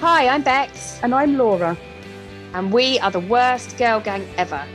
[0.00, 0.98] Hi, I'm Bex.
[1.04, 1.78] And I'm Laura.
[2.52, 4.66] And we are the worst girl gang ever.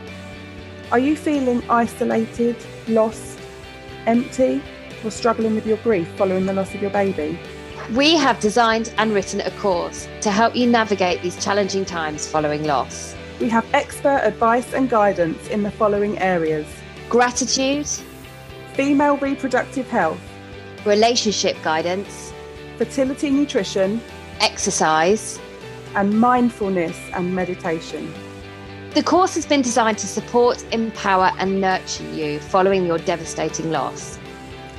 [0.92, 2.56] Are you feeling isolated,
[2.88, 3.38] lost,
[4.06, 4.64] empty,
[5.04, 7.38] or struggling with your grief following the loss of your baby?
[7.94, 12.64] We have designed and written a course to help you navigate these challenging times following
[12.64, 13.14] loss.
[13.42, 16.66] We have expert advice and guidance in the following areas
[17.10, 17.88] gratitude,
[18.74, 20.22] female reproductive health,
[20.86, 22.32] relationship guidance,
[22.78, 24.02] fertility nutrition
[24.40, 25.40] exercise,
[25.96, 28.14] and mindfulness and meditation.
[28.94, 34.18] The course has been designed to support, empower, and nurture you following your devastating loss.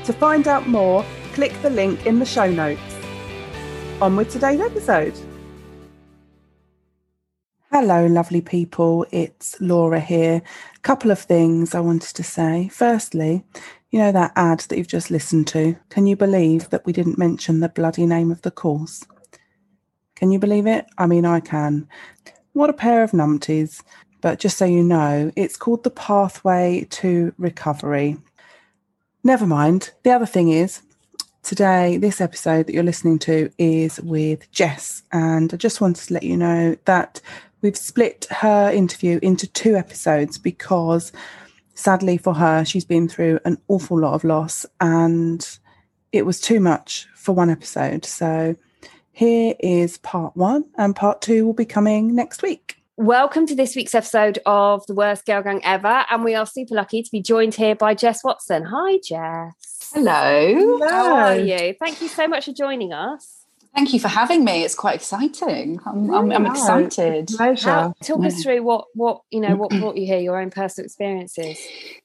[0.05, 2.81] To find out more, click the link in the show notes.
[4.01, 5.15] On with today's episode.
[7.71, 9.07] Hello, lovely people.
[9.13, 10.43] It's Laura here.
[10.75, 12.69] A couple of things I wanted to say.
[12.73, 13.45] Firstly,
[13.91, 15.77] you know that ad that you've just listened to?
[15.89, 19.05] Can you believe that we didn't mention the bloody name of the course?
[20.21, 20.85] Can you believe it?
[20.99, 21.89] I mean, I can.
[22.53, 23.83] What a pair of numpties.
[24.21, 28.19] But just so you know, it's called The Pathway to Recovery.
[29.25, 29.93] Never mind.
[30.03, 30.83] The other thing is,
[31.43, 35.03] today, this episode that you're listening to is with Jess.
[35.11, 37.23] And I just wanted to let you know that
[37.63, 41.13] we've split her interview into two episodes because
[41.73, 45.59] sadly for her, she's been through an awful lot of loss and
[46.13, 48.05] it was too much for one episode.
[48.05, 48.55] So
[49.21, 52.83] here is part one, and part two will be coming next week.
[52.97, 56.07] Welcome to this week's episode of The Worst Girl Gang Ever.
[56.11, 58.65] And we are super lucky to be joined here by Jess Watson.
[58.65, 59.91] Hi, Jess.
[59.93, 60.55] Hello.
[60.55, 60.89] Hello.
[60.89, 61.75] How are you?
[61.79, 63.45] Thank you so much for joining us.
[63.75, 64.65] Thank you for having me.
[64.65, 65.79] It's quite exciting.
[65.85, 67.29] I'm, I'm, I'm excited.
[67.29, 67.69] Pleasure.
[67.69, 70.87] How, talk us through what what you know what brought you here, your own personal
[70.87, 71.59] experiences.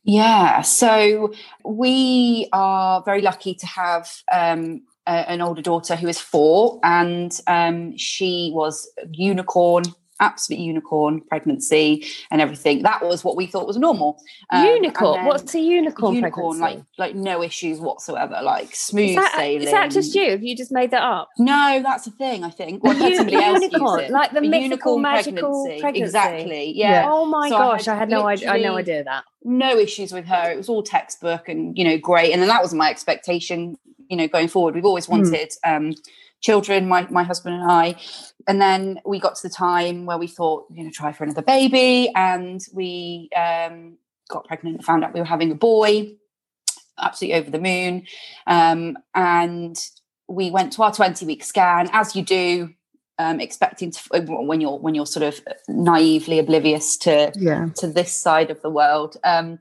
[0.04, 0.62] Yeah.
[0.62, 7.40] So we are very lucky to have um, an older daughter who is four, and
[7.48, 9.84] um, she was unicorn,
[10.20, 12.84] absolute unicorn pregnancy and everything.
[12.84, 14.22] That was what we thought was normal.
[14.50, 15.26] Um, unicorn?
[15.26, 16.16] What's a unicorn?
[16.16, 16.86] Unicorn, pregnancy?
[16.98, 19.68] like like no issues whatsoever, like smooth is that, sailing.
[19.68, 20.32] Is that just you?
[20.32, 21.30] Have you just made that up?
[21.38, 22.44] No, that's a thing.
[22.44, 22.84] I think.
[22.84, 23.20] Well, else
[23.62, 25.82] unicorn, like the a mythical unicorn magical pregnancy.
[25.82, 26.04] pregnancy.
[26.06, 26.72] Exactly.
[26.76, 26.92] Yeah.
[26.92, 27.10] yeah.
[27.12, 28.50] Oh my so gosh, I had, I had no idea.
[28.50, 29.24] I had no idea that.
[29.44, 30.52] No issues with her.
[30.52, 32.32] It was all textbook and you know great.
[32.32, 33.78] And then that was my expectation
[34.10, 35.14] you know going forward we've always hmm.
[35.14, 35.76] wanted mm.
[35.76, 35.94] um,
[36.42, 37.96] children my, my husband and i
[38.48, 41.42] and then we got to the time where we thought you know try for another
[41.42, 43.98] baby and we um,
[44.30, 46.12] got pregnant and found out we were having a boy
[47.00, 48.06] absolutely over the moon
[48.48, 49.90] um, and
[50.28, 52.74] we went to our 20 week scan as you do
[53.18, 57.68] um, expecting to when you're when you're sort of naively oblivious to yeah.
[57.76, 59.60] to this side of the world um,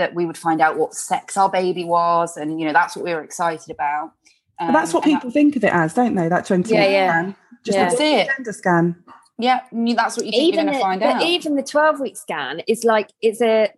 [0.00, 3.04] that we would find out what sex our baby was, and you know that's what
[3.04, 4.12] we were excited about.
[4.58, 6.28] Um, that's what people that, think of it as, don't they?
[6.28, 7.10] That twenty yeah, yeah.
[7.10, 7.88] scan, just yeah.
[7.88, 8.28] that's it.
[8.36, 9.04] Gender scan.
[9.38, 11.22] Yeah, that's what you think even you're going to find out.
[11.22, 13.72] Even the twelve week scan is like it's a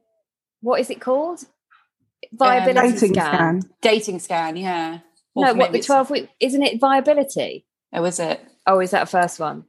[0.60, 1.44] what is it called?
[2.32, 3.60] Viability um, dating scan.
[3.60, 3.62] scan.
[3.80, 4.56] Dating scan.
[4.56, 4.98] Yeah.
[5.34, 7.66] Or no, what the twelve week isn't it viability?
[7.92, 8.40] Oh, is it?
[8.66, 9.64] Oh, is that a first one?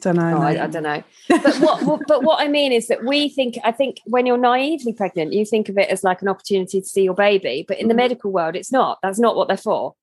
[0.00, 0.36] Don't know.
[0.36, 1.02] Oh, I, I, don't know.
[1.28, 3.58] But what, what, but what I mean is that we think.
[3.64, 6.86] I think when you're naively pregnant, you think of it as like an opportunity to
[6.86, 7.64] see your baby.
[7.66, 7.98] But in the mm-hmm.
[7.98, 8.98] medical world, it's not.
[9.02, 9.94] That's not what they're for.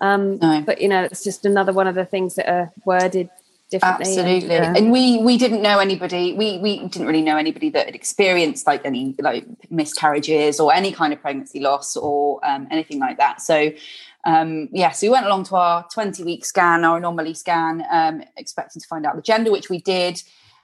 [0.00, 0.62] Um, no.
[0.62, 3.28] But you know, it's just another one of the things that are worded
[3.70, 4.18] differently.
[4.18, 4.54] Absolutely.
[4.54, 4.74] And, yeah.
[4.76, 6.34] and we we didn't know anybody.
[6.34, 10.92] We we didn't really know anybody that had experienced like any like miscarriages or any
[10.92, 13.40] kind of pregnancy loss or um, anything like that.
[13.40, 13.72] So
[14.24, 18.22] um, yeah, so we went along to our 20 week scan, our anomaly scan, um,
[18.36, 20.22] expecting to find out the gender, which we did.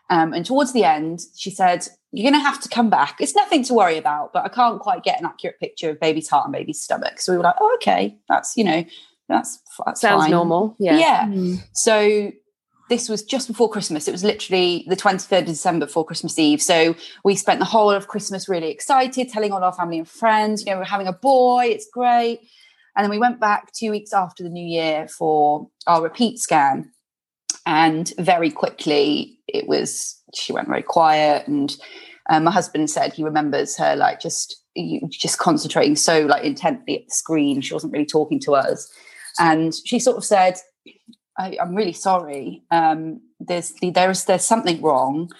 [0.09, 3.17] Um, and towards the end, she said, You're going to have to come back.
[3.21, 6.29] It's nothing to worry about, but I can't quite get an accurate picture of baby's
[6.29, 7.21] heart and baby's stomach.
[7.21, 8.85] So we were like, Oh, okay, that's, you know,
[9.29, 10.31] that's, that's sounds fine.
[10.31, 10.75] normal.
[10.79, 10.99] Yeah.
[10.99, 11.27] Yeah.
[11.27, 11.63] Mm.
[11.75, 12.33] So
[12.89, 14.09] this was just before Christmas.
[14.09, 16.61] It was literally the 23rd of December before Christmas Eve.
[16.61, 20.65] So we spent the whole of Christmas really excited, telling all our family and friends,
[20.67, 22.41] you know, we're having a boy, it's great.
[22.97, 26.91] And then we went back two weeks after the new year for our repeat scan.
[27.67, 31.47] And very quickly, it was, she went very quiet.
[31.47, 31.77] And
[32.29, 34.57] um, my husband said he remembers her like just,
[35.11, 37.61] just concentrating so like intently at the screen.
[37.61, 38.91] She wasn't really talking to us.
[39.39, 40.57] And she sort of said,
[41.39, 42.63] I, am really sorry.
[42.71, 45.31] Um, there's there's there's something wrong.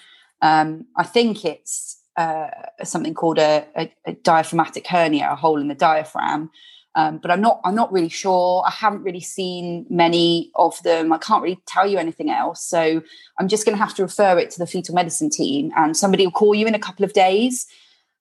[0.41, 2.49] Um, I think it's uh,
[2.83, 6.49] something called a, a, a, diaphragmatic hernia, a hole in the diaphragm.
[6.95, 8.63] Um, but I'm not I'm not really sure.
[8.67, 11.13] I haven't really seen many of them.
[11.13, 12.65] I can't really tell you anything else.
[12.65, 13.01] So
[13.39, 16.25] I'm just going to have to refer it to the fetal medicine team, and somebody
[16.25, 17.65] will call you in a couple of days.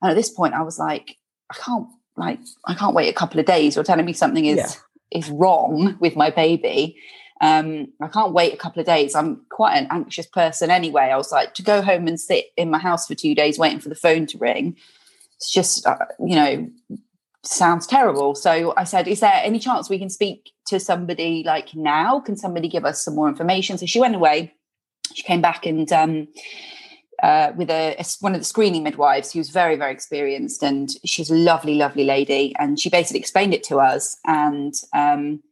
[0.01, 1.17] And at this point, I was like,
[1.51, 3.75] I can't like I can't wait a couple of days.
[3.75, 5.19] You're telling me something is yeah.
[5.19, 6.97] is wrong with my baby.
[7.41, 9.15] Um, I can't wait a couple of days.
[9.15, 11.05] I'm quite an anxious person anyway.
[11.05, 13.81] I was like, to go home and sit in my house for two days waiting
[13.81, 14.77] for the phone to ring.
[15.37, 16.71] It's just, uh, you know,
[17.43, 18.35] sounds terrible.
[18.35, 22.21] So I said, Is there any chance we can speak to somebody like now?
[22.21, 23.79] Can somebody give us some more information?
[23.79, 24.55] So she went away.
[25.15, 26.29] She came back and, um,
[27.23, 31.31] uh, with a, a, one of the screening midwives who's very very experienced and she's
[31.31, 35.43] a lovely lovely lady and she basically explained it to us and um,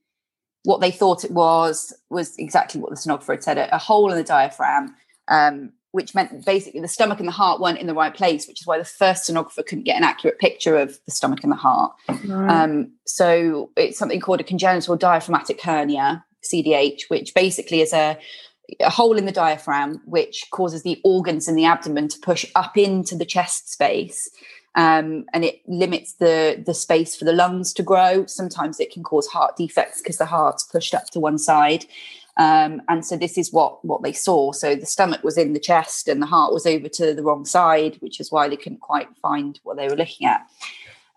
[0.64, 4.11] what they thought it was was exactly what the sonographer had said a, a hole
[4.11, 4.94] in the diaphragm
[5.29, 8.61] um, which meant basically the stomach and the heart weren't in the right place which
[8.61, 11.56] is why the first sonographer couldn't get an accurate picture of the stomach and the
[11.56, 11.93] heart
[12.26, 12.50] right.
[12.50, 18.19] um, so it's something called a congenital diaphragmatic hernia cdh which basically is a
[18.81, 22.76] a hole in the diaphragm which causes the organs in the abdomen to push up
[22.76, 24.29] into the chest space
[24.79, 28.26] um, and it limits the the space for the lungs to grow.
[28.26, 31.84] Sometimes it can cause heart defects because the heart's pushed up to one side.
[32.38, 34.52] Um, and so this is what what they saw.
[34.52, 37.44] So the stomach was in the chest and the heart was over to the wrong
[37.44, 40.46] side, which is why they couldn't quite find what they were looking at.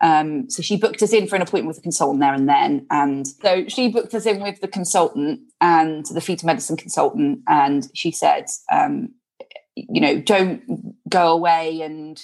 [0.01, 2.87] Um, so she booked us in for an appointment with a consultant there and then.
[2.89, 7.87] And so she booked us in with the consultant and the fetal medicine consultant, and
[7.93, 9.13] she said, um,
[9.75, 12.19] you know, don't go away and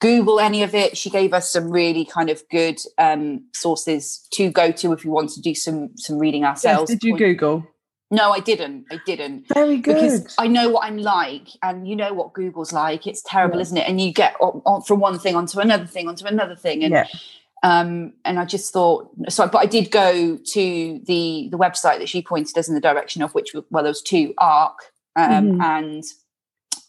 [0.00, 0.96] Google any of it.
[0.98, 5.10] She gave us some really kind of good um, sources to go to if we
[5.10, 6.90] want to do some some reading ourselves.
[6.90, 7.66] Yes, did you Google?
[8.12, 8.84] No, I didn't.
[8.90, 9.48] I didn't.
[9.54, 9.94] Very good.
[9.94, 13.06] Because I know what I'm like, and you know what Google's like.
[13.06, 13.62] It's terrible, yeah.
[13.62, 13.88] isn't it?
[13.88, 16.92] And you get on, on, from one thing onto another thing onto another thing, and
[16.92, 17.06] yeah.
[17.62, 19.48] um, and I just thought so.
[19.48, 23.22] But I did go to the the website that she pointed us in the direction
[23.22, 24.78] of, which well, there was two ARC
[25.16, 25.60] um, mm-hmm.
[25.62, 26.04] and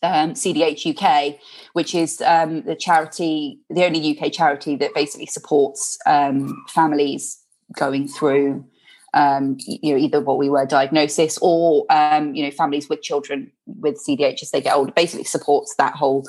[0.04, 1.40] um, CDH UK,
[1.72, 7.40] which is um, the charity, the only UK charity that basically supports um, families
[7.78, 8.66] going through,
[9.14, 13.52] um, you know, either what we were diagnosis or um, you know families with children
[13.66, 14.92] with CDH as they get older.
[14.92, 16.28] Basically, supports that whole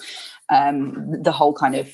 [0.51, 1.91] um, the whole kind of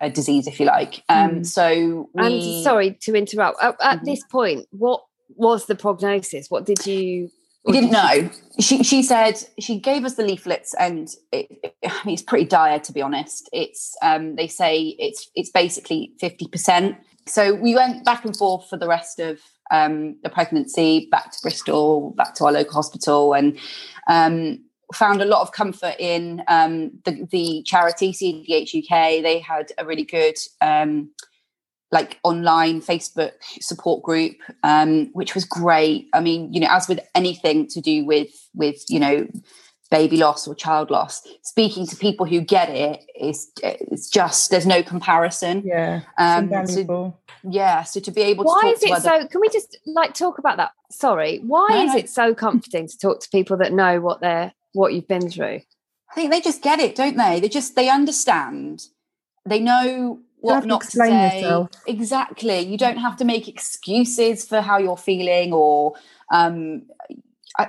[0.00, 1.02] a disease, if you like.
[1.10, 1.46] Mm.
[1.46, 2.26] So, we...
[2.26, 3.62] and sorry to interrupt.
[3.62, 4.04] At, at mm-hmm.
[4.04, 6.50] this point, what was the prognosis?
[6.50, 7.30] What did you
[7.66, 8.30] we didn't know.
[8.60, 11.74] She she said she gave us the leaflets, and it, it,
[12.06, 13.50] it's pretty dire to be honest.
[13.52, 16.96] It's um, they say it's it's basically fifty percent.
[17.26, 19.40] So we went back and forth for the rest of
[19.70, 23.58] um, the pregnancy, back to Bristol, back to our local hospital, and
[24.08, 24.60] um,
[24.94, 29.22] found a lot of comfort in um, the, the charity CDH UK.
[29.22, 31.10] They had a really good um,
[31.92, 36.08] like online Facebook support group, um, which was great.
[36.12, 39.26] I mean, you know, as with anything to do with with you know
[39.90, 44.66] baby loss or child loss, speaking to people who get it is it's just there's
[44.66, 45.62] no comparison.
[45.64, 47.82] Yeah, um, so, yeah.
[47.82, 49.26] So to be able why to why is it so?
[49.28, 50.72] Can we just like talk about that?
[50.90, 51.98] Sorry, why no, is no.
[51.98, 55.60] it so comforting to talk to people that know what they're what you've been through?
[56.10, 57.40] I think they just get it, don't they?
[57.40, 58.84] They just they understand.
[59.44, 61.40] They know what not to say.
[61.40, 61.70] Yourself.
[61.86, 62.60] Exactly.
[62.60, 65.94] You don't have to make excuses for how you're feeling, or
[66.30, 66.82] um,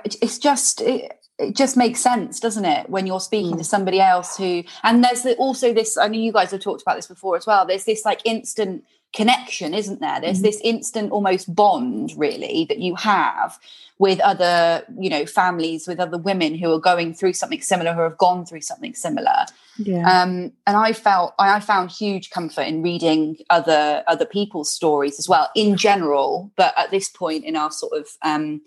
[0.06, 3.58] it's just it, it just makes sense, doesn't it, when you're speaking mm.
[3.60, 4.64] to somebody else who.
[4.84, 5.98] And there's also this.
[5.98, 7.66] I know you guys have talked about this before as well.
[7.66, 10.20] There's this like instant connection, isn't there?
[10.20, 10.44] There's mm.
[10.44, 13.60] this instant almost bond, really, that you have
[14.00, 18.02] with other, you know, families, with other women who are going through something similar, who
[18.02, 19.46] have gone through something similar.
[19.78, 20.10] Yeah.
[20.10, 25.30] Um, and I felt I found huge comfort in reading other other people's stories as
[25.30, 26.52] well, in general.
[26.56, 28.62] But at this point in our sort of um,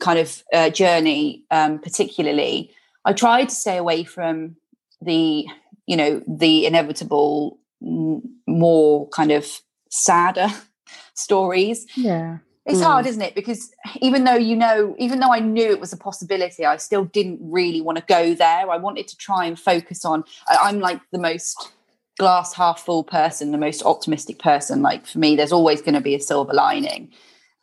[0.00, 2.72] kind of uh, journey, um, particularly,
[3.04, 4.56] I tried to stay away from
[5.00, 5.46] the,
[5.86, 9.46] you know, the inevitable, more kind of
[9.90, 10.48] sadder
[11.14, 11.86] stories.
[11.96, 12.38] Yeah.
[12.66, 12.84] It's mm.
[12.84, 13.34] hard, isn't it?
[13.34, 13.70] Because
[14.00, 17.38] even though you know, even though I knew it was a possibility, I still didn't
[17.42, 18.70] really want to go there.
[18.70, 20.24] I wanted to try and focus on.
[20.48, 21.72] I'm like the most
[22.18, 24.80] glass half full person, the most optimistic person.
[24.80, 27.12] Like for me, there's always going to be a silver lining,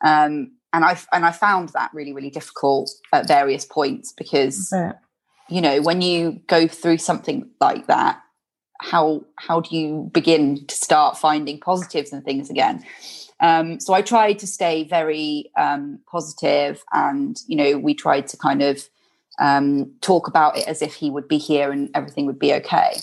[0.04, 4.72] um, and I and I found that really really difficult at various points because
[5.48, 8.20] you know when you go through something like that,
[8.80, 12.84] how how do you begin to start finding positives and things again?
[13.40, 18.36] Um, so I tried to stay very um, positive, and you know, we tried to
[18.36, 18.88] kind of
[19.40, 22.98] um, talk about it as if he would be here and everything would be okay.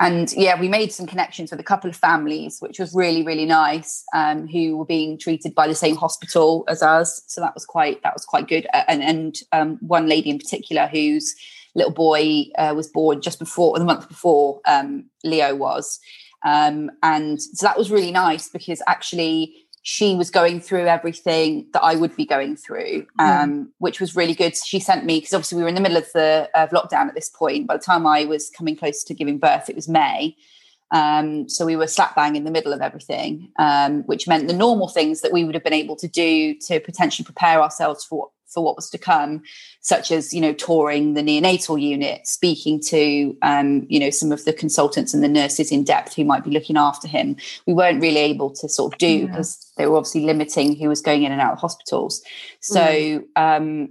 [0.00, 3.46] And yeah, we made some connections with a couple of families, which was really really
[3.46, 7.22] nice, um, who were being treated by the same hospital as us.
[7.26, 8.66] So that was quite that was quite good.
[8.72, 11.34] And and um, one lady in particular whose
[11.74, 15.98] little boy uh, was born just before the month before um, Leo was,
[16.44, 21.82] um, and so that was really nice because actually she was going through everything that
[21.82, 23.68] I would be going through, um, mm.
[23.78, 24.54] which was really good.
[24.54, 27.14] She sent me because obviously we were in the middle of the of lockdown at
[27.14, 27.66] this point.
[27.66, 30.36] By the time I was coming close to giving birth, it was May.
[30.90, 34.52] Um, so we were slap bang in the middle of everything, um, which meant the
[34.52, 38.28] normal things that we would have been able to do to potentially prepare ourselves for
[38.48, 39.42] for what was to come,
[39.80, 44.44] such as you know touring the neonatal unit, speaking to um, you know some of
[44.44, 47.36] the consultants and the nurses in depth who might be looking after him.
[47.66, 49.82] We weren't really able to sort of do because yeah.
[49.82, 52.22] they were obviously limiting who was going in and out of hospitals.
[52.60, 52.80] So.
[52.80, 53.24] Mm.
[53.36, 53.88] Um,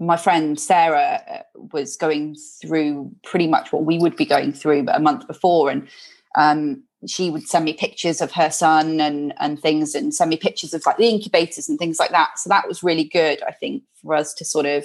[0.00, 1.42] my friend Sarah uh,
[1.72, 5.70] was going through pretty much what we would be going through, but a month before,
[5.70, 5.86] and
[6.34, 10.36] um, she would send me pictures of her son and and things and send me
[10.36, 12.38] pictures of like the incubators and things like that.
[12.38, 14.84] So that was really good i think for us to sort of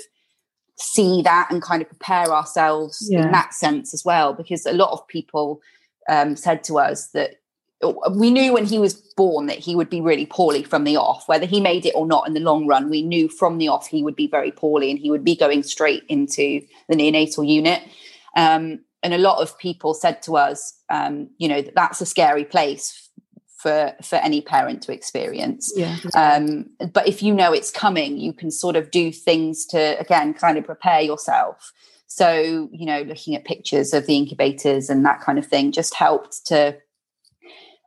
[0.77, 3.25] see that and kind of prepare ourselves yeah.
[3.25, 5.59] in that sense as well because a lot of people
[6.07, 7.35] um, said to us that
[8.11, 11.27] we knew when he was born that he would be really poorly from the off.
[11.27, 13.87] Whether he made it or not in the long run we knew from the off
[13.87, 17.83] he would be very poorly and he would be going straight into the neonatal unit.
[18.35, 22.05] Um, and a lot of people said to us, um, you know, that that's a
[22.05, 23.09] scary place
[23.57, 25.71] for for any parent to experience.
[25.75, 25.97] Yeah.
[26.15, 30.33] Um, but if you know it's coming, you can sort of do things to again
[30.33, 31.73] kind of prepare yourself.
[32.07, 35.95] So you know, looking at pictures of the incubators and that kind of thing just
[35.95, 36.77] helped to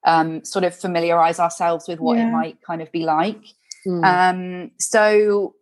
[0.04, 2.28] um, sort of familiarize ourselves with what yeah.
[2.28, 3.44] it might kind of be like.
[3.86, 4.04] Mm.
[4.04, 5.54] Um, so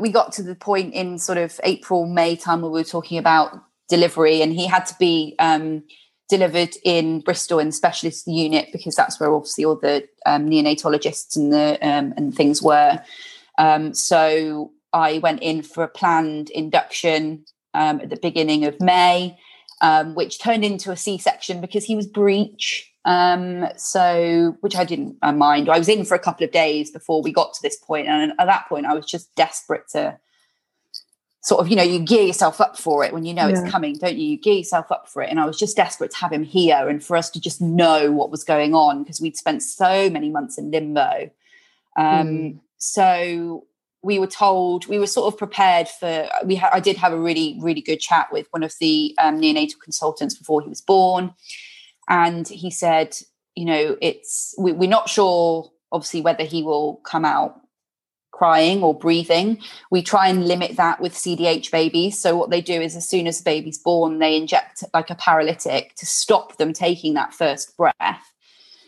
[0.00, 3.18] we got to the point in sort of April, May time where we were talking
[3.18, 3.52] about
[3.88, 5.82] delivery, and he had to be um,
[6.28, 11.52] delivered in Bristol in specialist unit because that's where obviously all the um, neonatologists and
[11.52, 13.00] the um, and things were.
[13.58, 19.38] Um, so I went in for a planned induction um, at the beginning of May,
[19.80, 22.90] um, which turned into a C-section because he was breech.
[23.76, 25.68] so, which I didn't mind.
[25.68, 28.32] I was in for a couple of days before we got to this point, and
[28.38, 30.18] at that point, I was just desperate to
[31.46, 33.60] sort of, you know, you gear yourself up for it when you know yeah.
[33.60, 34.30] it's coming, don't you?
[34.30, 35.30] You gear yourself up for it.
[35.30, 38.10] And I was just desperate to have him here and for us to just know
[38.10, 41.30] what was going on because we'd spent so many months in limbo.
[41.96, 42.58] Um, mm.
[42.78, 43.64] So
[44.02, 46.28] we were told we were sort of prepared for.
[46.44, 49.40] We ha- I did have a really really good chat with one of the um,
[49.40, 51.32] neonatal consultants before he was born,
[52.08, 53.16] and he said,
[53.54, 57.60] you know, it's we, we're not sure obviously whether he will come out
[58.36, 59.58] crying or breathing.
[59.90, 62.20] We try and limit that with CDH babies.
[62.20, 65.14] So what they do is as soon as the baby's born, they inject like a
[65.14, 68.32] paralytic to stop them taking that first breath.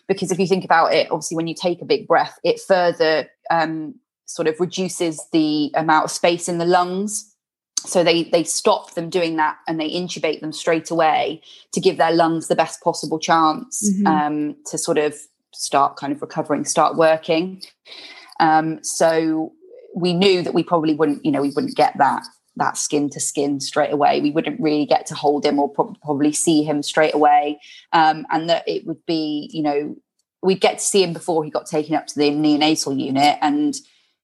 [0.06, 3.28] Because if you think about it, obviously when you take a big breath, it further
[3.50, 3.94] um,
[4.26, 7.34] sort of reduces the amount of space in the lungs.
[7.78, 11.40] So they they stop them doing that and they intubate them straight away
[11.72, 14.06] to give their lungs the best possible chance mm-hmm.
[14.06, 15.14] um, to sort of
[15.54, 17.62] start kind of recovering, start working.
[18.40, 19.52] Um, so
[19.95, 22.25] we knew that we probably wouldn't, you know, we wouldn't get that
[22.57, 24.21] that skin to skin straight away.
[24.21, 27.61] We wouldn't really get to hold him or pro- probably see him straight away,
[27.92, 29.97] um, and that it would be, you know,
[30.42, 33.76] we'd get to see him before he got taken up to the neonatal unit, and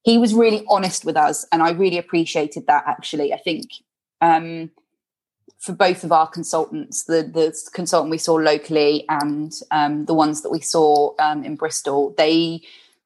[0.02, 2.84] he was really honest with us, and I really appreciated that.
[2.86, 3.70] Actually, I think.
[4.20, 4.70] Um,
[5.58, 10.42] for both of our consultants, the the consultant we saw locally and um, the ones
[10.42, 12.60] that we saw um, in Bristol, they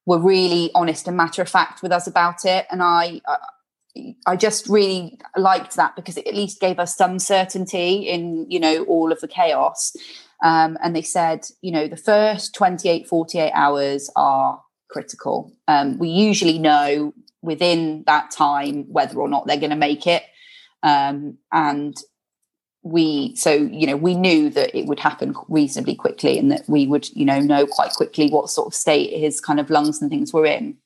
[0.08, 2.66] were really honest and matter of fact with us about it.
[2.70, 3.20] And I,
[4.26, 8.58] I just really liked that because it at least gave us some certainty in, you
[8.58, 9.94] know, all of the chaos.
[10.42, 15.52] Um, and they said, you know, the first 28, 48 hours are critical.
[15.68, 17.12] Um, we usually know
[17.42, 20.22] within that time whether or not they're going to make it.
[20.82, 21.94] Um, and
[22.88, 26.86] we so you know we knew that it would happen reasonably quickly and that we
[26.86, 30.10] would you know know quite quickly what sort of state his kind of lungs and
[30.10, 30.76] things were in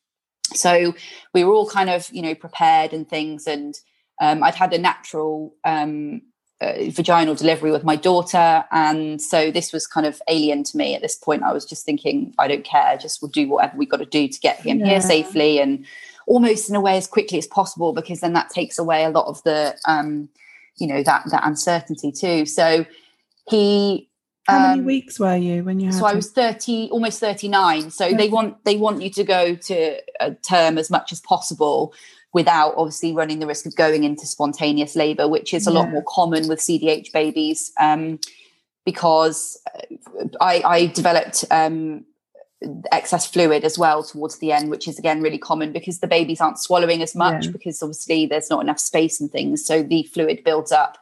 [0.53, 0.95] so
[1.33, 3.77] we were all kind of you know prepared and things and
[4.21, 6.21] um, i'd had a natural um,
[6.61, 10.95] uh, vaginal delivery with my daughter and so this was kind of alien to me
[10.95, 13.87] at this point i was just thinking i don't care just we'll do whatever we
[13.87, 14.87] got to do to get him yeah.
[14.87, 15.87] here safely and
[16.27, 19.27] almost in a way as quickly as possible because then that takes away a lot
[19.27, 20.29] of the um,
[20.77, 22.85] you know that that uncertainty too so
[23.49, 24.09] he
[24.47, 25.93] How um, many weeks were you when you?
[25.93, 27.91] so I was thirty, almost thirty-nine.
[27.91, 28.17] So 30.
[28.17, 31.93] they want they want you to go to a term as much as possible
[32.33, 35.79] without obviously running the risk of going into spontaneous labour, which is a yeah.
[35.81, 37.73] lot more common with CDH babies.
[37.79, 38.19] Um,
[38.85, 42.05] because uh, I, I developed um,
[42.91, 46.41] excess fluid as well towards the end, which is again really common because the babies
[46.41, 47.53] aren't swallowing as much yeah.
[47.53, 49.65] because obviously there's not enough space and things.
[49.65, 50.99] So the fluid builds up,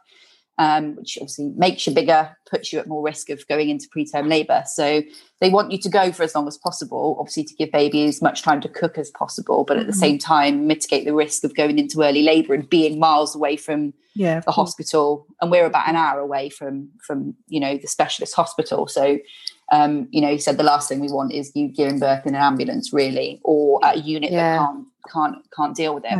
[0.57, 4.27] um, which obviously makes you bigger, puts you at more risk of going into preterm
[4.27, 4.63] labour.
[4.65, 5.03] So
[5.39, 8.21] they want you to go for as long as possible, obviously to give baby as
[8.21, 9.91] much time to cook as possible, but at mm-hmm.
[9.91, 13.55] the same time mitigate the risk of going into early labour and being miles away
[13.57, 15.25] from yeah, the hospital.
[15.41, 18.87] And we're about an hour away from from you know the specialist hospital.
[18.87, 19.19] So
[19.71, 22.35] um, you know, he said the last thing we want is you giving birth in
[22.35, 24.57] an ambulance, really, or at a unit yeah.
[24.57, 26.11] that can't can't can't deal with it.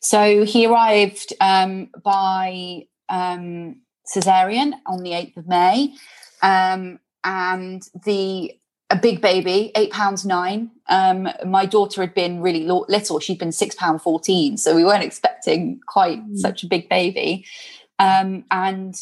[0.00, 3.80] So he arrived um, by um,
[4.14, 5.94] cesarean on the eighth of May,
[6.40, 8.52] um, and the
[8.90, 10.70] a big baby, eight pounds nine.
[10.88, 15.02] Um, my daughter had been really little; she'd been six pound fourteen, so we weren't
[15.02, 16.36] expecting quite mm.
[16.36, 17.44] such a big baby.
[17.98, 18.94] Um, and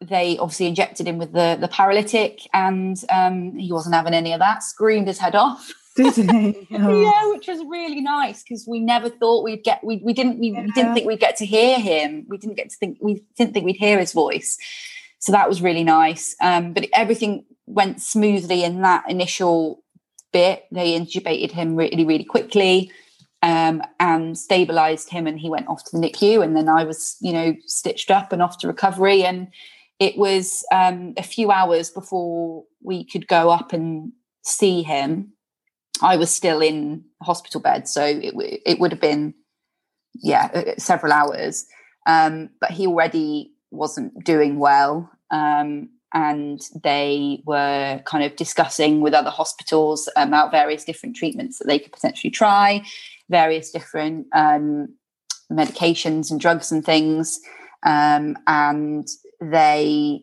[0.00, 4.40] they obviously injected him with the the paralytic, and um, he wasn't having any of
[4.40, 4.62] that.
[4.62, 5.72] Screamed his head off.
[5.96, 6.68] Did he?
[6.72, 7.02] Oh.
[7.02, 9.82] yeah, which was really nice because we never thought we'd get.
[9.84, 10.38] We, we didn't.
[10.40, 10.62] We, yeah.
[10.62, 12.26] we, didn't think we'd get to hear him.
[12.28, 12.98] We didn't get to think.
[13.00, 14.58] We didn't think we'd hear his voice.
[15.20, 16.34] So that was really nice.
[16.40, 19.82] Um, but everything went smoothly in that initial
[20.32, 20.64] bit.
[20.70, 22.90] They intubated him really, really quickly.
[23.42, 27.18] Um, and stabilized him and he went off to the NICU and then I was
[27.20, 29.48] you know stitched up and off to recovery and
[29.98, 35.32] it was um, a few hours before we could go up and see him.
[36.02, 39.34] I was still in hospital bed, so it, w- it would have been,
[40.14, 41.66] yeah, several hours.
[42.06, 45.10] Um, but he already wasn't doing well.
[45.30, 51.66] Um, and they were kind of discussing with other hospitals about various different treatments that
[51.66, 52.82] they could potentially try,
[53.28, 54.88] various different um,
[55.50, 57.40] medications and drugs and things.
[57.84, 59.08] Um, and
[59.50, 60.22] they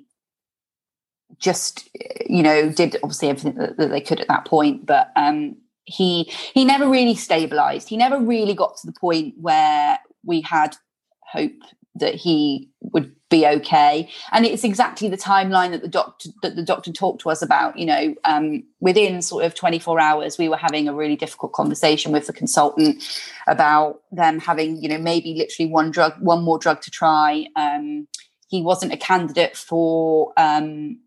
[1.40, 1.90] just
[2.30, 5.56] you know did obviously everything that, that they could at that point but um
[5.86, 7.90] he he never really stabilized.
[7.90, 10.76] He never really got to the point where we had
[11.24, 11.52] hope
[11.96, 14.10] that he would be okay.
[14.32, 17.78] And it's exactly the timeline that the doctor that the doctor talked to us about
[17.78, 22.12] you know um, within sort of 24 hours we were having a really difficult conversation
[22.12, 23.04] with the consultant
[23.48, 27.46] about them having you know maybe literally one drug one more drug to try.
[27.56, 28.08] Um,
[28.52, 31.00] he wasn't a candidate for um,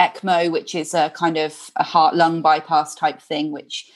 [0.00, 3.90] ECMO, which is a kind of a heart lung bypass type thing, which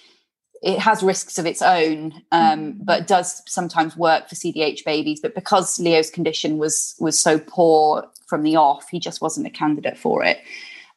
[0.62, 2.76] it has risks of its own, um, mm.
[2.84, 5.20] but does sometimes work for CDH babies.
[5.20, 9.50] But because Leo's condition was was so poor from the off, he just wasn't a
[9.50, 10.38] candidate for it.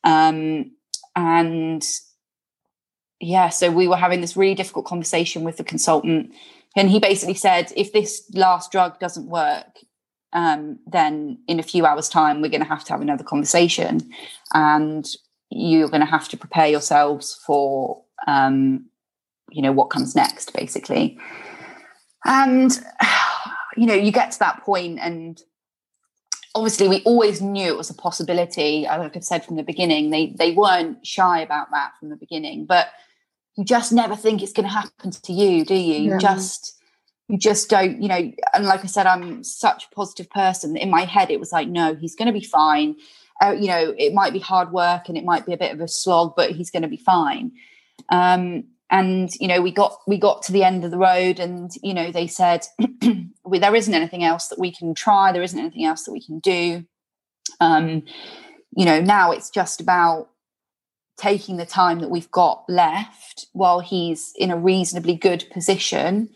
[0.03, 0.71] Um,
[1.15, 1.81] and
[3.21, 6.33] yeah, so we were having this really difficult conversation with the consultant,
[6.75, 9.79] and he basically said, if this last drug doesn't work,
[10.33, 14.09] um, then in a few hours' time, we're going to have to have another conversation,
[14.53, 15.07] and
[15.49, 18.85] you're going to have to prepare yourselves for, um,
[19.49, 21.17] you know, what comes next, basically.
[22.25, 22.79] And
[23.77, 25.41] you know, you get to that point, and
[26.53, 28.83] obviously, we always knew it was a possibility.
[28.83, 32.65] Like I've said from the beginning, they they weren't shy about that from the beginning,
[32.65, 32.89] but
[33.55, 35.95] you just never think it's going to happen to you, do you?
[35.95, 36.13] Yeah.
[36.13, 36.78] You just
[37.29, 40.75] you just don't, you know, and like I said, I'm such a positive person.
[40.75, 42.95] In my head, it was like, no, he's going to be fine.
[43.41, 45.79] Uh, you know, it might be hard work and it might be a bit of
[45.79, 47.51] a slog, but he's going to be fine.
[48.09, 51.71] Um, and you know, we got we got to the end of the road, and
[51.83, 52.65] you know, they said
[53.45, 55.31] there isn't anything else that we can try.
[55.31, 56.83] There isn't anything else that we can do.
[57.59, 58.03] Um,
[58.75, 60.29] you know, now it's just about
[61.17, 66.29] taking the time that we've got left while he's in a reasonably good position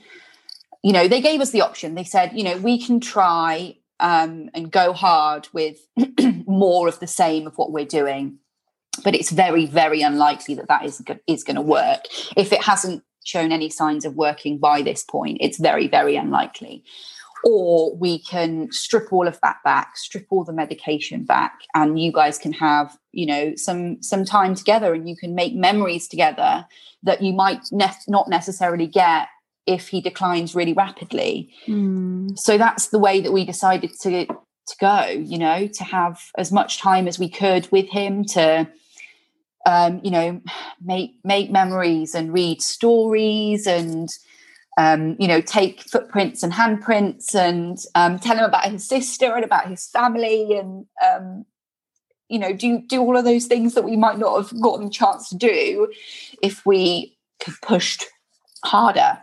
[0.84, 1.96] you know, they gave us the option.
[1.96, 5.80] They said, you know, we can try um, and go hard with
[6.46, 8.38] more of the same of what we're doing,
[9.04, 12.02] but it's very, very unlikely that that is is going to work.
[12.36, 16.84] If it hasn't shown any signs of working by this point, it's very, very unlikely.
[17.46, 22.12] Or we can strip all of that back, strip all the medication back, and you
[22.12, 26.66] guys can have, you know, some some time together, and you can make memories together
[27.04, 29.28] that you might ne- not necessarily get
[29.66, 31.54] if he declines really rapidly.
[31.68, 32.38] Mm.
[32.38, 36.52] So that's the way that we decided to to go, you know, to have as
[36.52, 38.68] much time as we could with him to
[39.66, 40.42] um, you know,
[40.84, 44.10] make make memories and read stories and
[44.78, 49.46] um, you know, take footprints and handprints and um, tell him about his sister and
[49.46, 51.46] about his family and um,
[52.30, 54.90] you know do do all of those things that we might not have gotten a
[54.90, 55.92] chance to do
[56.42, 58.06] if we could pushed
[58.64, 59.20] harder.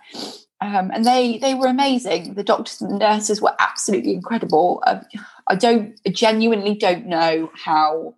[0.63, 2.35] Um, and they they were amazing.
[2.35, 4.83] The doctors and nurses were absolutely incredible.
[4.87, 5.01] Uh,
[5.47, 8.15] i don't genuinely don't know how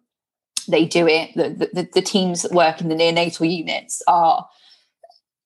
[0.68, 1.34] they do it.
[1.34, 4.48] The, the, the teams that work in the neonatal units are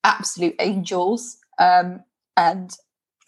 [0.03, 1.37] absolute angels.
[1.59, 2.03] Um,
[2.35, 2.71] and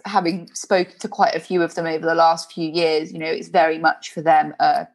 [0.06, 3.26] having spoken to quite a few of them over the last few years you know
[3.26, 4.88] it's very much for them a,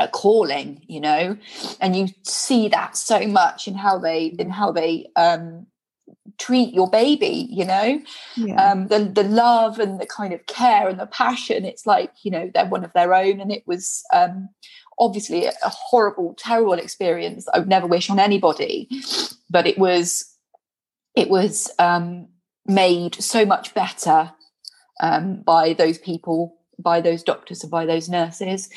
[0.00, 1.36] a calling you know?
[1.80, 5.66] And you see that so much in how they in how they um,
[6.40, 8.00] treat your baby you know?
[8.36, 8.72] Yeah.
[8.72, 12.30] um, the the love and the kind of care and the passion it's like you
[12.30, 14.48] know they're one of their own and it was um,
[14.98, 18.88] obviously a, a horrible terrible experience i would never wish on anybody.
[19.50, 20.24] But it was
[21.16, 22.28] it was um,
[22.66, 24.32] made so much better
[25.00, 28.70] um, by those people by those doctors and by those nurses.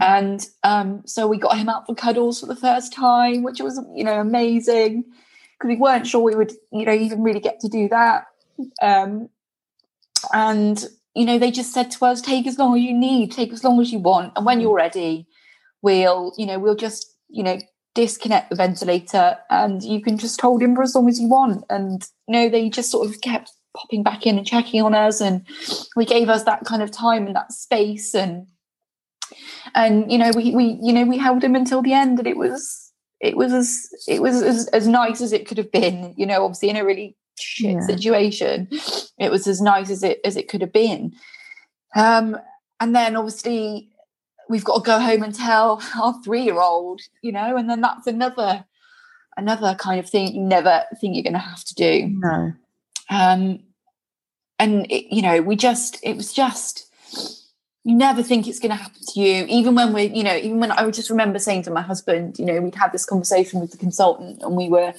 [0.00, 3.80] And um, so we got him out for cuddles for the first time which was
[3.94, 5.04] you know amazing
[5.62, 8.26] because we weren't sure we would you know even really get to do that.
[8.80, 9.28] Um,
[10.32, 13.52] and you know they just said to us take as long as you need take
[13.52, 14.32] as long as you want.
[14.36, 15.26] And when you're ready
[15.82, 17.58] we'll you know we'll just you know
[17.94, 21.64] disconnect the ventilator and you can just hold him for as long as you want.
[21.68, 25.20] And you know they just sort of kept popping back in and checking on us
[25.20, 25.46] and
[25.96, 28.46] we gave us that kind of time and that space and
[29.74, 32.36] and you know we we you know we held him until the end and it
[32.36, 32.91] was
[33.22, 36.44] it was as it was as, as nice as it could have been you know
[36.44, 37.80] obviously in a really shit yeah.
[37.80, 38.68] situation
[39.18, 41.14] it was as nice as it as it could have been.
[41.96, 42.36] Um
[42.80, 43.88] and then obviously
[44.48, 47.80] we've got to go home and tell our three year old you know and then
[47.80, 48.64] that's another
[49.36, 52.06] another kind of thing you never think you're going to have to do.
[52.08, 52.52] No.
[53.10, 53.60] Um,
[54.58, 56.88] and it, you know, we just it was just
[57.84, 59.44] you never think it's going to happen to you.
[59.48, 62.38] Even when we're you know even when i would just remember saying to my husband
[62.38, 64.94] you know we'd had this conversation with the consultant and we were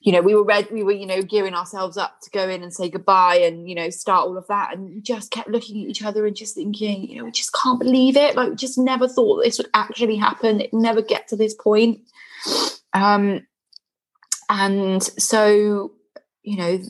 [0.00, 2.62] you know we were read we were you know gearing ourselves up to go in
[2.62, 4.74] and say goodbye and you know start all of that.
[4.74, 7.54] And we just kept looking at each other and just thinking you know we just
[7.54, 8.36] can't believe it.
[8.36, 10.60] Like we just never thought this would actually happen.
[10.60, 12.00] It never get to this point.
[12.92, 13.46] Um
[14.50, 15.92] and so
[16.42, 16.82] you know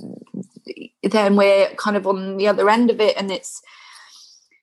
[1.02, 3.60] then we're kind of on the other end of it and it's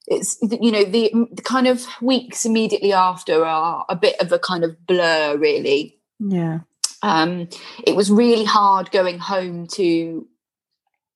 [0.10, 4.40] it's you know the, the kind of weeks immediately after are a bit of a
[4.40, 6.00] kind of blur really.
[6.20, 6.60] Yeah.
[7.02, 7.48] Um
[7.86, 10.28] it was really hard going home to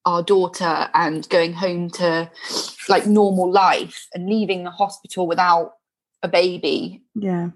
[0.05, 2.29] our daughter and going home to
[2.89, 5.73] like normal life and leaving the hospital without
[6.21, 7.03] a baby.
[7.15, 7.49] Yeah.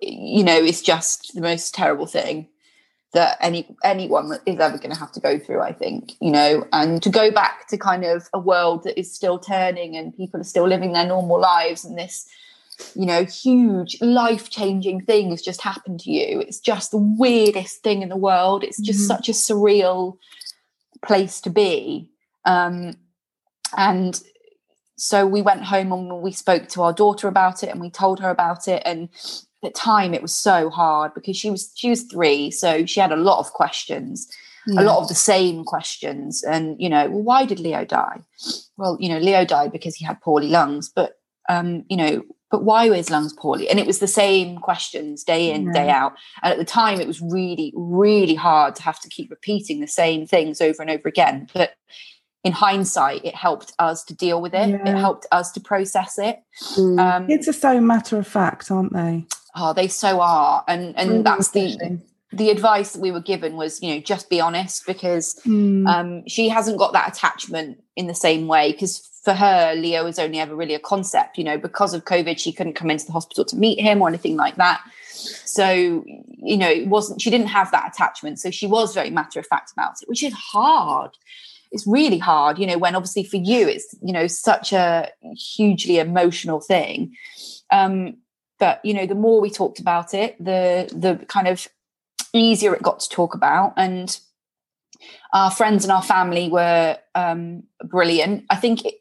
[0.00, 2.48] You know it's just the most terrible thing
[3.12, 6.66] that any anyone is ever going to have to go through i think you know?
[6.72, 10.40] And to go back to kind of a world that is still turning and people
[10.40, 12.28] are still living their normal lives and this
[12.94, 16.40] you know huge life changing thing has just happened to you.
[16.40, 18.64] It's just the weirdest thing in the world.
[18.64, 19.16] It's just mm-hmm.
[19.16, 20.16] such a surreal
[21.02, 22.08] place to be.
[22.44, 22.94] Um
[23.76, 24.20] and
[24.96, 28.20] so we went home and we spoke to our daughter about it and we told
[28.20, 29.08] her about it and
[29.62, 33.12] the time it was so hard because she was she was three so she had
[33.12, 34.30] a lot of questions
[34.66, 34.80] yeah.
[34.80, 38.20] a lot of the same questions and you know well, why did leo die
[38.76, 42.64] well you know leo died because he had poorly lungs but um you know but
[42.64, 45.72] why were his lungs poorly and it was the same questions day in yeah.
[45.72, 49.30] day out and at the time it was really really hard to have to keep
[49.30, 51.74] repeating the same things over and over again but
[52.42, 54.70] in hindsight, it helped us to deal with it.
[54.70, 54.88] Yeah.
[54.88, 56.42] It helped us to process it.
[56.74, 56.98] Mm.
[56.98, 59.26] Um, Kids are so matter of fact, aren't they?
[59.54, 62.00] Oh, they so are, and and really that's the
[62.32, 65.86] the advice that we were given was you know just be honest because mm.
[65.88, 70.18] um, she hasn't got that attachment in the same way because for her leo was
[70.18, 73.12] only ever really a concept you know because of covid she couldn't come into the
[73.12, 74.80] hospital to meet him or anything like that.
[75.44, 78.38] So you know it wasn't she didn't have that attachment.
[78.38, 81.10] So she was very matter of fact about it which is hard.
[81.72, 85.98] It's really hard you know when obviously for you it's you know such a hugely
[85.98, 87.16] emotional thing.
[87.72, 88.18] Um
[88.60, 91.66] but you know the more we talked about it the the kind of
[92.32, 93.72] easier it got to talk about.
[93.76, 94.18] And
[95.32, 98.44] our friends and our family were um, brilliant.
[98.50, 98.94] I think it,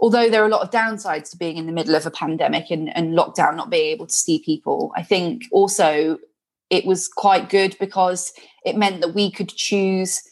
[0.00, 2.70] although there are a lot of downsides to being in the middle of a pandemic
[2.70, 6.18] and, and lockdown not being able to see people i think also
[6.70, 8.32] it was quite good because
[8.64, 10.22] it meant that we could choose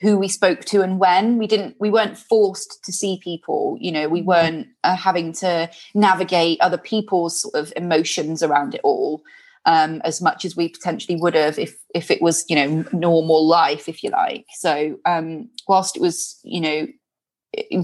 [0.00, 1.38] who we spoke to and when.
[1.38, 4.28] We didn't we weren't forced to see people you know we mm-hmm.
[4.28, 9.22] weren't uh, having to navigate other people's sort of emotions around it all
[9.66, 13.46] um, as much as we potentially would have if if it was you know normal
[13.46, 14.46] life if you like.
[14.54, 16.86] So um, whilst it was you know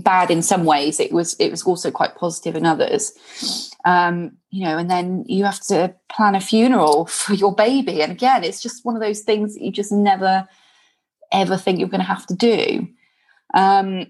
[0.01, 3.12] bad in some ways it was it was also quite positive in others.
[3.85, 8.01] Um, you know and then you have to plan a funeral for your baby.
[8.01, 10.48] And again it's just one of those things that you just never
[11.32, 12.86] ever think you're going to have to do
[13.54, 14.06] um,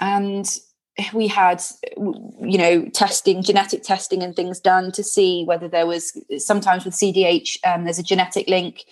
[0.00, 0.58] and
[1.12, 1.62] we had
[1.96, 6.94] you know testing genetic testing and things done to see whether there was sometimes with
[6.94, 8.84] cdh um, there's a genetic link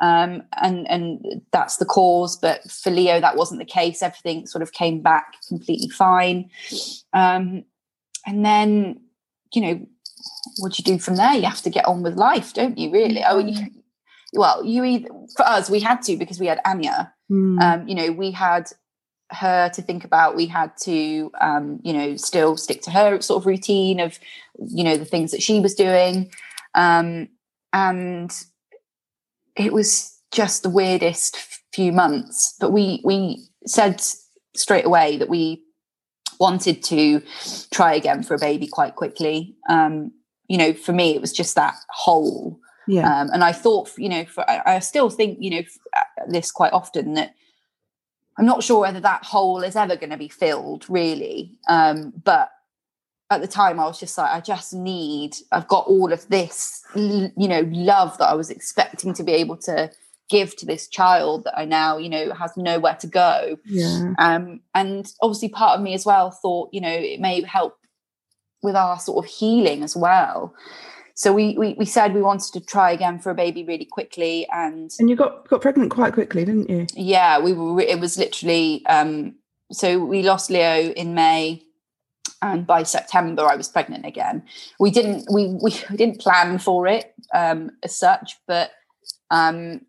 [0.00, 2.36] um, and and that's the cause.
[2.36, 4.02] But for Leo, that wasn't the case.
[4.02, 6.50] Everything sort of came back completely fine.
[7.12, 7.64] Um,
[8.26, 9.00] and then,
[9.54, 9.86] you know,
[10.58, 11.34] what do you do from there?
[11.34, 12.92] You have to get on with life, don't you?
[12.92, 13.24] Really?
[13.26, 13.66] Oh, you,
[14.32, 17.12] well, you either for us we had to because we had Anya.
[17.30, 17.60] Mm.
[17.60, 18.70] Um, you know, we had
[19.30, 23.42] her to think about we had to um, you know still stick to her sort
[23.42, 24.18] of routine of
[24.68, 26.30] you know the things that she was doing
[26.74, 27.28] um,
[27.72, 28.32] and
[29.56, 31.36] it was just the weirdest
[31.72, 32.54] few months.
[32.60, 34.02] But we we said
[34.54, 35.62] straight away that we
[36.40, 37.20] wanted to
[37.72, 39.56] try again for a baby quite quickly.
[39.68, 40.12] Um,
[40.48, 42.58] you know, for me, it was just that hole.
[42.88, 43.20] Yeah.
[43.20, 45.62] Um, and I thought, you know, for, I, I still think, you know,
[45.94, 47.34] uh, this quite often that
[48.38, 51.56] I'm not sure whether that hole is ever going to be filled, really.
[51.68, 52.50] Um, but
[53.30, 56.82] at the time I was just like, I just need, I've got all of this,
[56.94, 59.90] you know, love that I was expecting to be able to
[60.30, 63.58] give to this child that I now, you know, has nowhere to go.
[63.64, 64.12] Yeah.
[64.18, 67.76] Um, and obviously part of me as well thought, you know, it may help
[68.62, 70.54] with our sort of healing as well.
[71.18, 74.46] So we, we we said we wanted to try again for a baby really quickly,
[74.52, 76.86] and and you got got pregnant quite quickly, didn't you?
[76.94, 77.80] Yeah, we were.
[77.80, 78.86] It was literally.
[78.86, 79.34] Um,
[79.72, 81.60] so we lost Leo in May,
[82.40, 84.44] and by September I was pregnant again.
[84.78, 88.70] We didn't we we, didn't plan for it um, as such, but
[89.32, 89.80] um,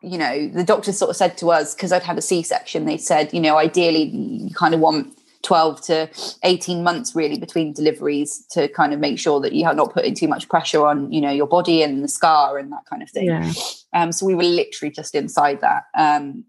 [0.00, 2.84] you know the doctor sort of said to us because I'd had a C section.
[2.84, 6.10] They said you know ideally you kind of want 12 to
[6.42, 10.14] 18 months really between deliveries to kind of make sure that you are not putting
[10.14, 13.10] too much pressure on you know your body and the scar and that kind of
[13.10, 13.26] thing.
[13.26, 13.52] Yeah.
[13.92, 15.84] um, so we were literally just inside that.
[15.96, 16.44] Um,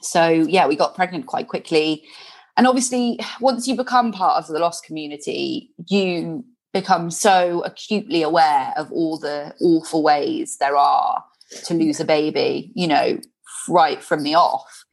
[0.00, 2.04] so yeah we got pregnant quite quickly.
[2.56, 8.72] And obviously once you become part of the loss community you become so acutely aware
[8.76, 11.24] of all the awful ways there are
[11.64, 13.20] to lose a baby you know
[13.68, 14.84] right from the off.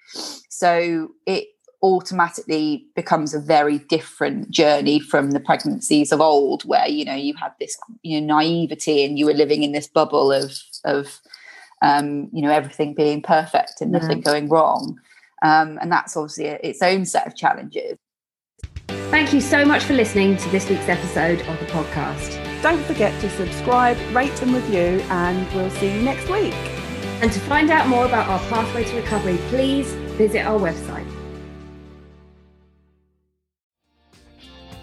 [0.49, 1.47] So it
[1.83, 7.33] automatically becomes a very different journey from the pregnancies of old where you know you
[7.35, 10.51] had this you know naivety and you were living in this bubble of
[10.85, 11.19] of
[11.81, 14.23] um, you know everything being perfect and nothing yeah.
[14.23, 14.99] going wrong
[15.41, 17.97] um, and that's obviously a, its own set of challenges.
[18.87, 22.41] Thank you so much for listening to this week's episode of the podcast.
[22.61, 26.53] Don't forget to subscribe, rate, and review, and we'll see you next week.
[27.21, 31.00] And to find out more about our pathway to recovery, please visit our website